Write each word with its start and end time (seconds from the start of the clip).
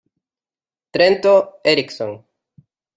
Trento: 0.89 1.61
Erickson. 1.63 2.25